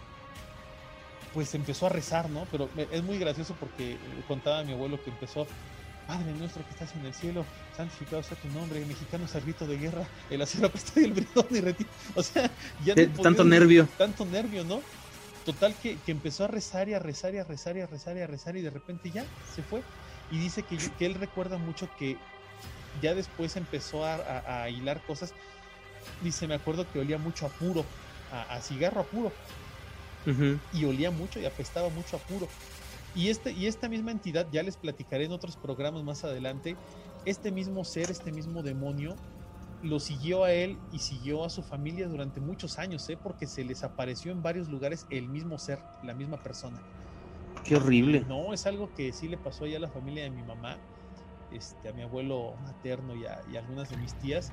[1.34, 2.46] pues empezó a rezar, ¿no?
[2.52, 5.48] Pero es muy gracioso porque contaba mi abuelo que empezó,
[6.08, 10.06] Padre nuestro que estás en el cielo, santificado sea tu nombre, mexicano servito de guerra,
[10.30, 11.90] el acero apestado y el bridón y retiro.
[12.16, 12.52] O sea,
[12.84, 13.88] ya no tanto nervio.
[13.98, 14.82] Tanto nervio, ¿no?
[15.46, 18.22] Total que, empezó a rezar y a rezar y a rezar y a rezar y
[18.22, 19.26] a rezar y de repente ya
[19.56, 19.82] se fue.
[20.32, 22.18] Y dice que, que él recuerda mucho que
[23.02, 25.34] ya después empezó a, hilar cosas.
[26.22, 27.86] Dice, me acuerdo que olía mucho a puro,
[28.32, 29.32] a, a cigarro puro
[30.74, 32.48] y olía mucho y apestaba mucho a puro.
[33.13, 36.78] Y, este, y esta misma entidad, ya les platicaré en otros programas más adelante,
[37.26, 39.16] este mismo ser, este mismo demonio,
[39.82, 43.18] lo siguió a él y siguió a su familia durante muchos años, ¿eh?
[43.22, 46.80] porque se les apareció en varios lugares el mismo ser, la misma persona.
[47.66, 48.24] Qué horrible.
[48.28, 50.78] No, es algo que sí le pasó ya a la familia de mi mamá,
[51.51, 54.51] este, a mi abuelo materno y a, y a algunas de mis tías,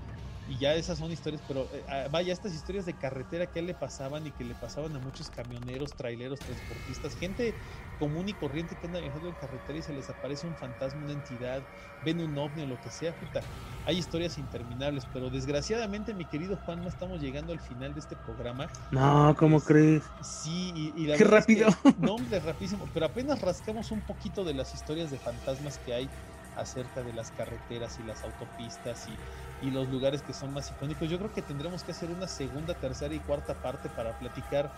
[0.49, 3.61] y ya esas son historias, pero eh, ah, vaya, estas historias de carretera que a
[3.61, 7.55] él le pasaban y que le pasaban a muchos camioneros, traileros, transportistas, gente
[7.99, 11.13] común y corriente que anda viajando en carretera y se les aparece un fantasma, una
[11.13, 11.63] entidad,
[12.03, 13.43] ven un ovni o lo que sea, puta.
[13.85, 18.17] Hay historias interminables, pero desgraciadamente, mi querido Juan, no estamos llegando al final de este
[18.17, 18.69] programa.
[18.91, 20.03] No, ¿cómo crees?
[20.23, 21.69] Sí, y, la Qué rápido.
[21.99, 26.09] no, hombre, rapidísimo, pero apenas rascamos un poquito de las historias de fantasmas que hay
[26.57, 29.17] acerca de las carreteras y las autopistas y,
[29.61, 31.09] y, los lugares que son más icónicos.
[31.09, 34.71] Yo creo que tendremos que hacer una segunda, tercera y cuarta parte para platicar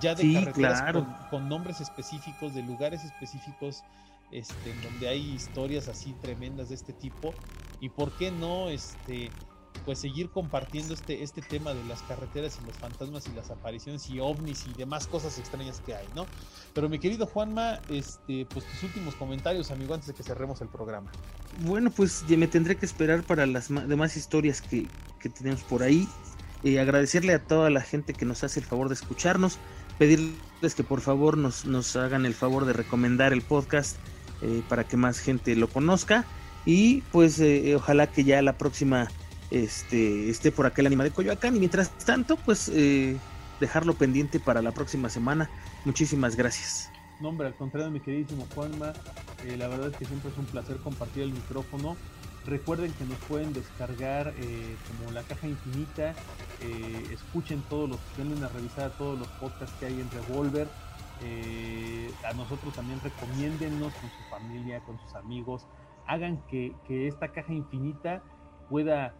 [0.00, 0.82] ya de carreteras
[1.30, 3.82] con, nombres específicos, de lugares específicos,
[4.30, 7.34] este, en donde hay historias así tremendas de este tipo.
[7.80, 9.32] Y por qué no, este,
[9.84, 14.08] pues seguir compartiendo este, este tema de las carreteras y los fantasmas y las apariciones
[14.10, 16.26] y ovnis y demás cosas extrañas que hay, ¿no?
[16.74, 20.68] Pero mi querido Juanma, este, pues tus últimos comentarios, amigo, antes de que cerremos el
[20.68, 21.10] programa.
[21.60, 24.86] Bueno, pues me tendré que esperar para las demás historias que,
[25.20, 26.08] que tenemos por ahí.
[26.64, 29.58] Eh, agradecerle a toda la gente que nos hace el favor de escucharnos,
[29.96, 33.96] pedirles que por favor nos, nos hagan el favor de recomendar el podcast
[34.42, 36.24] eh, para que más gente lo conozca
[36.64, 39.08] y pues eh, ojalá que ya la próxima
[39.50, 41.56] este, esté por aquel anima de Coyoacán.
[41.56, 43.16] Y mientras tanto, pues eh,
[43.60, 45.50] dejarlo pendiente para la próxima semana.
[45.84, 46.90] Muchísimas gracias.
[47.20, 48.92] No, hombre, al contrario, mi queridísimo Juanma,
[49.44, 51.96] eh, la verdad es que siempre es un placer compartir el micrófono.
[52.46, 56.14] Recuerden que nos pueden descargar eh, como la caja infinita.
[57.12, 60.68] escuchen todos los, tienen a revisar todos los podcasts que hay en Revolver.
[62.24, 65.66] a nosotros también recomiéndennos con su familia, con sus amigos.
[66.06, 68.22] Hagan que, que esta caja infinita
[68.70, 69.14] pueda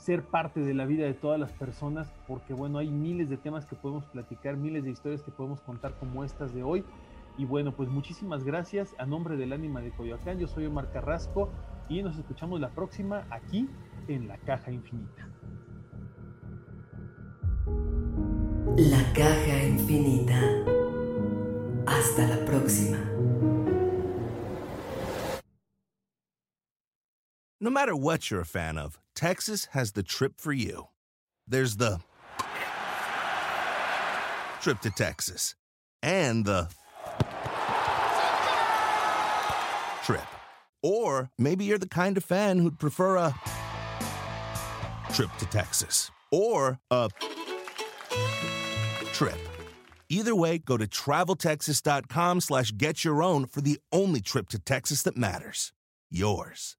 [0.00, 3.66] ser parte de la vida de todas las personas, porque bueno, hay miles de temas
[3.66, 6.84] que podemos platicar, miles de historias que podemos contar como estas de hoy.
[7.36, 10.38] Y bueno, pues muchísimas gracias a nombre del ánima de Coyoacán.
[10.38, 11.50] Yo soy Omar Carrasco
[11.88, 13.68] y nos escuchamos la próxima aquí
[14.08, 15.28] en la Caja Infinita.
[18.76, 20.40] La Caja Infinita.
[21.86, 22.98] Hasta la próxima.
[27.62, 30.88] No matter what you're a fan of, Texas has the trip for you.
[31.46, 32.00] There's the
[34.62, 35.54] trip to Texas
[36.02, 36.70] and the
[40.06, 40.24] trip.
[40.82, 43.34] Or maybe you're the kind of fan who'd prefer a
[45.12, 47.10] trip to Texas or a
[49.12, 49.38] trip.
[50.08, 55.02] Either way, go to traveltexas.com slash get your own for the only trip to Texas
[55.02, 55.74] that matters.
[56.10, 56.78] Yours.